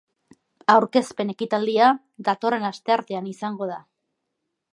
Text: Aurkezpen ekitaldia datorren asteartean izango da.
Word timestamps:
Aurkezpen 0.75 1.33
ekitaldia 1.33 1.91
datorren 2.29 2.67
asteartean 2.71 3.31
izango 3.35 3.71
da. 3.75 3.79